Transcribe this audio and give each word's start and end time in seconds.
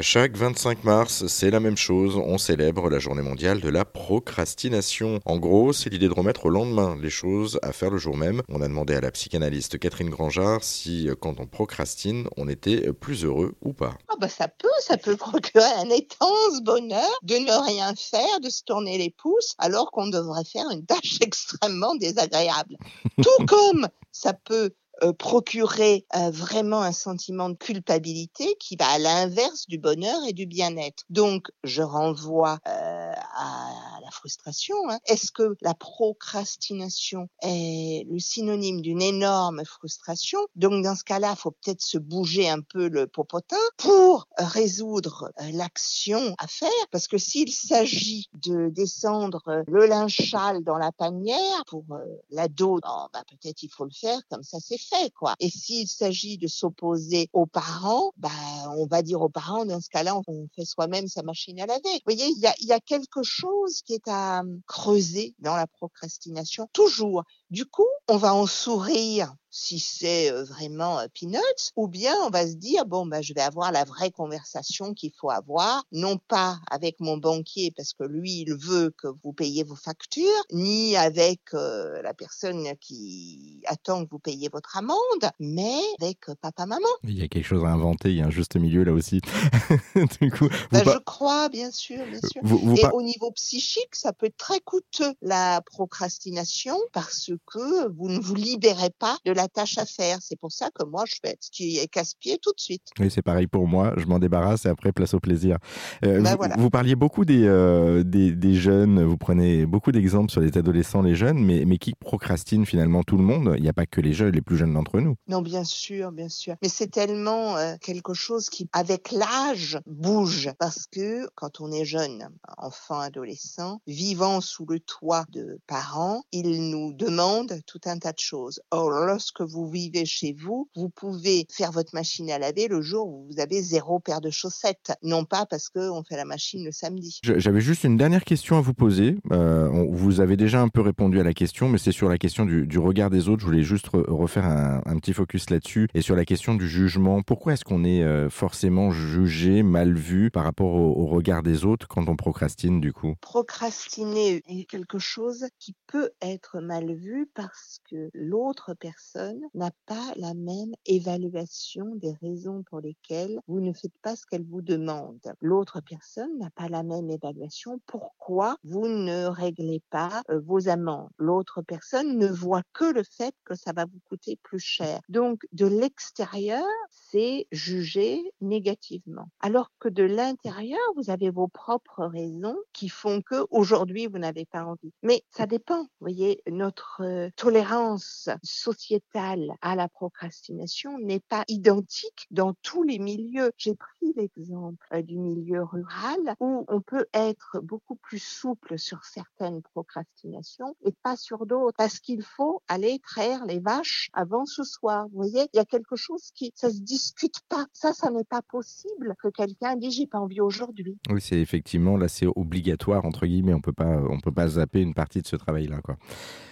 Chaque 0.00 0.38
25 0.38 0.84
mars, 0.84 1.26
c'est 1.26 1.50
la 1.50 1.60
même 1.60 1.76
chose, 1.76 2.16
on 2.16 2.38
célèbre 2.38 2.88
la 2.88 2.98
journée 2.98 3.20
mondiale 3.20 3.60
de 3.60 3.68
la 3.68 3.84
procrastination. 3.84 5.20
En 5.26 5.36
gros, 5.36 5.74
c'est 5.74 5.90
l'idée 5.90 6.08
de 6.08 6.14
remettre 6.14 6.46
au 6.46 6.48
lendemain 6.48 6.96
les 6.98 7.10
choses 7.10 7.58
à 7.60 7.72
faire 7.72 7.90
le 7.90 7.98
jour 7.98 8.16
même. 8.16 8.40
On 8.48 8.62
a 8.62 8.68
demandé 8.68 8.94
à 8.94 9.02
la 9.02 9.10
psychanalyste 9.10 9.78
Catherine 9.78 10.08
Grangeard 10.08 10.64
si, 10.64 11.10
euh, 11.10 11.14
quand 11.14 11.40
on 11.40 11.46
procrastine, 11.46 12.26
on 12.38 12.48
était 12.48 12.90
plus 12.94 13.26
heureux 13.26 13.52
ou 13.60 13.74
pas. 13.74 13.98
Ah 14.08 14.14
bah 14.18 14.30
ça 14.30 14.48
peut, 14.48 14.66
ça 14.80 14.96
peut 14.96 15.18
procurer 15.18 15.62
un 15.76 15.90
intense 15.90 16.62
bonheur 16.62 17.18
de 17.22 17.34
ne 17.34 17.66
rien 17.66 17.94
faire, 17.94 18.40
de 18.40 18.48
se 18.48 18.62
tourner 18.64 18.96
les 18.96 19.10
pouces, 19.10 19.54
alors 19.58 19.90
qu'on 19.90 20.08
devrait 20.08 20.46
faire 20.50 20.70
une 20.70 20.86
tâche 20.86 21.18
extrêmement 21.20 21.96
désagréable. 21.96 22.78
Tout 23.22 23.44
comme 23.46 23.86
ça 24.10 24.32
peut 24.32 24.70
procurer 25.10 26.06
euh, 26.14 26.30
vraiment 26.30 26.82
un 26.82 26.92
sentiment 26.92 27.48
de 27.48 27.56
culpabilité 27.56 28.54
qui 28.60 28.76
va 28.76 28.86
à 28.88 28.98
l'inverse 28.98 29.66
du 29.66 29.78
bonheur 29.78 30.18
et 30.28 30.32
du 30.32 30.46
bien-être. 30.46 31.04
Donc, 31.10 31.48
je 31.64 31.82
renvoie 31.82 32.58
euh, 32.68 33.12
à 33.34 33.71
frustration. 34.12 34.76
Hein. 34.88 34.98
Est-ce 35.06 35.32
que 35.32 35.54
la 35.60 35.74
procrastination 35.74 37.28
est 37.42 38.06
le 38.08 38.18
synonyme 38.18 38.80
d'une 38.80 39.02
énorme 39.02 39.64
frustration? 39.64 40.38
Donc, 40.56 40.84
dans 40.84 40.94
ce 40.94 41.04
cas-là, 41.04 41.34
faut 41.36 41.50
peut-être 41.50 41.82
se 41.82 41.98
bouger 41.98 42.48
un 42.48 42.60
peu 42.60 42.88
le 42.88 43.06
popotin 43.06 43.56
pour 43.76 44.28
résoudre 44.36 45.32
l'action 45.52 46.34
à 46.38 46.46
faire. 46.46 46.70
Parce 46.90 47.08
que 47.08 47.18
s'il 47.18 47.52
s'agit 47.52 48.28
de 48.34 48.68
descendre 48.68 49.64
le 49.66 49.86
linge 49.86 50.16
dans 50.64 50.78
la 50.78 50.92
panière 50.92 51.64
pour 51.66 51.84
l'ado, 52.30 52.78
oh, 52.84 53.06
bah, 53.12 53.22
peut-être 53.28 53.62
il 53.62 53.68
faut 53.68 53.84
le 53.84 53.90
faire 53.90 54.18
comme 54.30 54.42
ça 54.42 54.58
c'est 54.60 54.78
fait, 54.78 55.10
quoi. 55.10 55.34
Et 55.40 55.50
s'il 55.50 55.88
s'agit 55.88 56.38
de 56.38 56.46
s'opposer 56.46 57.28
aux 57.32 57.46
parents, 57.46 58.12
bah, 58.16 58.30
on 58.76 58.86
va 58.86 59.02
dire 59.02 59.20
aux 59.20 59.28
parents, 59.28 59.64
dans 59.64 59.80
ce 59.80 59.88
cas-là, 59.90 60.20
on 60.26 60.48
fait 60.54 60.64
soi-même 60.64 61.08
sa 61.08 61.22
machine 61.22 61.60
à 61.60 61.66
laver. 61.66 61.80
Vous 61.84 62.00
voyez, 62.14 62.28
il 62.28 62.38
y 62.38 62.66
y 62.66 62.72
a 62.72 62.80
quelque 62.80 63.22
chose 63.22 63.82
qui 63.82 63.94
est 63.94 64.01
à 64.08 64.42
creuser 64.66 65.34
dans 65.38 65.56
la 65.56 65.66
procrastination, 65.66 66.68
toujours. 66.72 67.24
Du 67.52 67.66
coup, 67.66 67.86
on 68.08 68.16
va 68.16 68.34
en 68.34 68.46
sourire 68.46 69.36
si 69.54 69.78
c'est 69.78 70.30
vraiment 70.30 70.98
peanuts, 71.12 71.70
ou 71.76 71.86
bien 71.86 72.14
on 72.24 72.30
va 72.30 72.46
se 72.46 72.54
dire 72.54 72.86
bon 72.86 73.04
bah 73.04 73.20
je 73.20 73.34
vais 73.34 73.42
avoir 73.42 73.70
la 73.70 73.84
vraie 73.84 74.10
conversation 74.10 74.94
qu'il 74.94 75.12
faut 75.20 75.28
avoir, 75.28 75.84
non 75.92 76.16
pas 76.16 76.58
avec 76.70 76.98
mon 77.00 77.18
banquier 77.18 77.70
parce 77.76 77.92
que 77.92 78.04
lui 78.04 78.40
il 78.40 78.54
veut 78.54 78.94
que 78.96 79.08
vous 79.22 79.34
payiez 79.34 79.62
vos 79.62 79.76
factures, 79.76 80.24
ni 80.52 80.96
avec 80.96 81.40
la 81.52 82.14
personne 82.14 82.66
qui 82.80 83.62
attend 83.66 84.06
que 84.06 84.10
vous 84.10 84.18
payiez 84.18 84.48
votre 84.50 84.78
amende, 84.78 85.30
mais 85.38 85.82
avec 86.00 86.20
papa 86.40 86.64
maman. 86.64 86.88
Il 87.04 87.18
y 87.18 87.22
a 87.22 87.28
quelque 87.28 87.44
chose 87.44 87.64
à 87.64 87.68
inventer, 87.68 88.08
il 88.08 88.16
y 88.16 88.22
a 88.22 88.26
un 88.26 88.30
juste 88.30 88.56
milieu 88.56 88.84
là 88.84 88.92
aussi. 88.92 89.20
du 90.20 90.30
coup, 90.30 90.48
bah, 90.70 90.82
je 90.82 90.98
crois 91.00 91.50
bien 91.50 91.70
sûr, 91.70 92.02
bien 92.06 92.20
sûr. 92.20 92.42
Et 92.78 92.86
au 92.94 93.02
niveau 93.02 93.30
psychique, 93.32 93.94
ça 93.94 94.14
peut 94.14 94.26
être 94.26 94.38
très 94.38 94.60
coûteux 94.60 95.12
la 95.20 95.60
procrastination 95.60 96.78
parce 96.92 97.30
que 97.46 97.88
vous 97.88 98.08
ne 98.08 98.20
vous 98.20 98.34
libérez 98.34 98.90
pas 98.98 99.16
de 99.24 99.32
la 99.32 99.48
tâche 99.48 99.78
à 99.78 99.86
faire. 99.86 100.18
C'est 100.20 100.38
pour 100.38 100.52
ça 100.52 100.70
que 100.74 100.84
moi, 100.84 101.04
je 101.06 101.16
fais 101.24 101.36
ce 101.40 101.50
qui 101.50 101.78
est 101.78 101.88
casse-pied 101.88 102.38
tout 102.40 102.52
de 102.52 102.60
suite. 102.60 102.88
Oui, 102.98 103.10
c'est 103.10 103.22
pareil 103.22 103.46
pour 103.46 103.66
moi. 103.66 103.94
Je 103.96 104.06
m'en 104.06 104.18
débarrasse 104.18 104.66
et 104.66 104.68
après, 104.68 104.92
place 104.92 105.14
au 105.14 105.20
plaisir. 105.20 105.58
Euh, 106.04 106.20
ben 106.20 106.36
vous, 106.56 106.70
parliez 106.70 106.94
beaucoup 106.94 107.24
euh, 107.28 108.02
des, 108.02 108.32
des, 108.32 108.54
jeunes, 108.54 109.02
vous 109.04 109.16
prenez 109.16 109.66
beaucoup 109.66 109.92
d'exemples 109.92 110.30
sur 110.30 110.40
les 110.40 110.56
adolescents, 110.56 111.02
les 111.02 111.14
jeunes, 111.14 111.38
mais, 111.44 111.64
mais 111.66 111.78
qui 111.78 111.94
procrastinent 111.94 112.66
finalement 112.66 113.02
tout 113.02 113.16
le 113.16 113.24
monde? 113.24 113.54
Il 113.56 113.62
n'y 113.62 113.68
a 113.68 113.72
pas 113.72 113.86
que 113.86 114.00
les 114.00 114.12
jeunes, 114.12 114.34
les 114.34 114.42
plus 114.42 114.56
jeunes 114.56 114.74
d'entre 114.74 115.00
nous. 115.00 115.16
Non, 115.28 115.42
bien 115.42 115.64
sûr, 115.64 116.12
bien 116.12 116.28
sûr. 116.28 116.56
Mais 116.62 116.68
c'est 116.68 116.90
tellement 116.90 117.56
euh, 117.56 117.74
quelque 117.80 118.14
chose 118.14 118.50
qui, 118.50 118.68
avec 118.72 119.12
l'âge, 119.12 119.78
bouge. 119.86 120.50
Parce 120.58 120.86
que 120.86 121.28
quand 121.34 121.60
on 121.60 121.72
est 121.72 121.84
jeune, 121.84 122.28
enfant, 122.58 123.00
adolescent, 123.00 123.80
vivant 123.86 124.40
sous 124.40 124.66
le 124.66 124.80
toit 124.80 125.24
de 125.30 125.58
parents, 125.66 126.22
ils 126.32 126.70
nous 126.70 126.92
demandent 126.92 127.31
tout 127.66 127.80
un 127.86 127.98
tas 127.98 128.12
de 128.12 128.18
choses. 128.18 128.60
Or, 128.70 128.90
lorsque 128.90 129.32
que 129.32 129.42
vous 129.42 129.68
vivez 129.68 130.04
chez 130.04 130.32
vous, 130.32 130.68
vous 130.76 130.88
pouvez 130.88 131.46
faire 131.50 131.72
votre 131.72 131.94
machine 131.94 132.30
à 132.30 132.38
laver 132.38 132.68
le 132.68 132.80
jour 132.82 133.08
où 133.08 133.26
vous 133.30 133.40
avez 133.40 133.62
zéro 133.62 133.98
paire 133.98 134.20
de 134.20 134.30
chaussettes, 134.30 134.92
non 135.02 135.24
pas 135.24 135.46
parce 135.46 135.68
qu'on 135.68 136.02
fait 136.04 136.16
la 136.16 136.24
machine 136.24 136.64
le 136.64 136.72
samedi. 136.72 137.20
J'avais 137.22 137.60
juste 137.60 137.84
une 137.84 137.96
dernière 137.96 138.24
question 138.24 138.58
à 138.58 138.60
vous 138.60 138.74
poser. 138.74 139.16
Euh, 139.32 139.68
vous 139.90 140.20
avez 140.20 140.36
déjà 140.36 140.60
un 140.60 140.68
peu 140.68 140.80
répondu 140.80 141.20
à 141.20 141.22
la 141.22 141.34
question, 141.34 141.68
mais 141.68 141.78
c'est 141.78 141.92
sur 141.92 142.08
la 142.08 142.18
question 142.18 142.44
du, 142.44 142.78
regard 142.78 143.10
des 143.10 143.28
autres. 143.28 143.40
Je 143.40 143.46
voulais 143.46 143.62
juste 143.62 143.88
refaire 143.92 144.44
un, 144.44 144.98
petit 144.98 145.12
focus 145.12 145.50
là-dessus 145.50 145.88
et 145.94 146.02
sur 146.02 146.14
la 146.14 146.24
question 146.24 146.54
du 146.54 146.68
jugement. 146.68 147.22
Pourquoi 147.22 147.54
est-ce 147.54 147.64
qu'on 147.64 147.84
est 147.84 148.02
euh, 148.02 148.28
forcément 148.28 148.92
jugé, 148.92 149.62
mal 149.62 149.94
vu 149.94 150.30
par 150.30 150.44
rapport 150.44 150.74
au, 150.74 151.06
regard 151.06 151.42
des 151.42 151.64
autres 151.64 151.88
quand 151.88 152.08
on 152.08 152.16
procrastine 152.16 152.80
du 152.80 152.92
coup? 152.92 153.14
Procrastiner 153.20 154.42
est 154.46 154.64
quelque 154.64 154.98
chose 154.98 155.46
qui 155.58 155.74
peut 155.86 156.10
être 156.20 156.60
mal 156.60 156.92
vu 156.94 157.21
parce 157.34 157.80
que 157.90 158.10
l'autre 158.14 158.74
personne 158.74 159.40
n'a 159.54 159.70
pas 159.86 160.12
la 160.16 160.34
même 160.34 160.72
évaluation 160.86 161.94
des 161.96 162.12
raisons 162.22 162.62
pour 162.64 162.80
lesquelles 162.80 163.38
vous 163.48 163.60
ne 163.60 163.72
faites 163.72 163.96
pas 164.02 164.16
ce 164.16 164.26
qu'elle 164.26 164.46
vous 164.46 164.62
demande. 164.62 165.20
L'autre 165.40 165.80
personne 165.80 166.38
n'a 166.38 166.50
pas 166.50 166.68
la 166.68 166.82
même 166.82 167.10
évaluation 167.10 167.80
pourquoi 167.86 168.21
vous 168.64 168.88
ne 168.88 169.26
réglez 169.26 169.82
pas 169.90 170.22
vos 170.28 170.68
amendes. 170.68 171.10
L'autre 171.18 171.62
personne 171.62 172.18
ne 172.18 172.28
voit 172.28 172.62
que 172.72 172.84
le 172.84 173.02
fait 173.02 173.34
que 173.44 173.54
ça 173.54 173.72
va 173.72 173.84
vous 173.84 174.00
coûter 174.08 174.38
plus 174.42 174.58
cher. 174.58 175.00
Donc, 175.08 175.46
de 175.52 175.66
l'extérieur, 175.66 176.64
c'est 176.90 177.46
jugé 177.52 178.20
négativement. 178.40 179.28
Alors 179.40 179.70
que 179.78 179.88
de 179.88 180.02
l'intérieur, 180.02 180.80
vous 180.96 181.10
avez 181.10 181.30
vos 181.30 181.48
propres 181.48 182.06
raisons 182.06 182.56
qui 182.72 182.88
font 182.88 183.20
que 183.20 183.46
aujourd'hui 183.50 184.06
vous 184.06 184.18
n'avez 184.18 184.44
pas 184.46 184.64
envie. 184.64 184.92
Mais 185.02 185.22
ça 185.30 185.46
dépend. 185.46 185.82
Vous 185.82 185.88
voyez, 186.00 186.42
notre 186.50 187.30
tolérance 187.36 188.28
sociétale 188.42 189.52
à 189.60 189.76
la 189.76 189.88
procrastination 189.88 190.98
n'est 190.98 191.20
pas 191.20 191.44
identique 191.48 192.26
dans 192.30 192.54
tous 192.62 192.82
les 192.82 192.98
milieux. 192.98 193.52
J'ai 193.56 193.74
pris 193.74 194.12
l'exemple 194.16 195.02
du 195.02 195.18
milieu 195.18 195.62
rural 195.62 196.36
où 196.40 196.64
on 196.68 196.80
peut 196.80 197.06
être 197.12 197.58
beaucoup 197.62 197.96
plus 197.96 198.21
souple 198.22 198.78
sur 198.78 199.04
certaines 199.04 199.62
procrastinations 199.62 200.76
et 200.84 200.92
pas 201.02 201.16
sur 201.16 201.46
d'autres 201.46 201.76
parce 201.76 201.98
qu'il 201.98 202.22
faut 202.22 202.62
aller 202.68 203.00
traire 203.00 203.44
les 203.44 203.60
vaches 203.60 204.08
avant 204.12 204.46
ce 204.46 204.62
soir. 204.62 205.06
Vous 205.08 205.22
voyez, 205.22 205.48
il 205.52 205.56
y 205.56 205.60
a 205.60 205.64
quelque 205.64 205.96
chose 205.96 206.30
qui, 206.34 206.52
ça 206.54 206.70
se 206.70 206.80
discute 206.80 207.40
pas. 207.48 207.66
Ça, 207.72 207.92
ça 207.92 208.10
n'est 208.10 208.24
pas 208.24 208.42
possible 208.42 209.14
que 209.22 209.28
quelqu'un 209.28 209.76
dise 209.76 209.96
j'ai 209.96 210.06
pas 210.06 210.18
envie 210.18 210.40
aujourd'hui. 210.40 210.98
Oui, 211.10 211.20
c'est 211.20 211.40
effectivement, 211.40 211.96
là, 211.96 212.08
c'est 212.08 212.26
obligatoire, 212.26 213.04
entre 213.04 213.26
guillemets. 213.26 213.54
On 213.54 213.60
peut 213.60 213.72
pas, 213.72 214.00
on 214.08 214.20
peut 214.20 214.32
pas 214.32 214.48
zapper 214.48 214.80
une 214.80 214.94
partie 214.94 215.20
de 215.20 215.26
ce 215.26 215.36
travail-là, 215.36 215.80
quoi. 215.82 215.96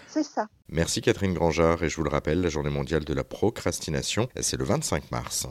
C'est 0.06 0.24
ça. 0.24 0.48
Merci 0.68 1.02
Catherine 1.02 1.34
Grangeard 1.34 1.84
et 1.84 1.88
je 1.88 1.96
vous 1.96 2.02
le 2.02 2.10
rappelle, 2.10 2.40
la 2.40 2.48
journée 2.48 2.70
mondiale 2.70 3.04
de 3.04 3.14
la 3.14 3.22
procrastination, 3.22 4.28
c'est 4.40 4.56
le 4.56 4.64
25 4.64 5.12
mars. 5.12 5.46